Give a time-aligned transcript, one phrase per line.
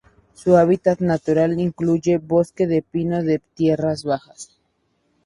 [0.33, 4.57] Su hábitat natural incluye bosque de pino de tierras bajas.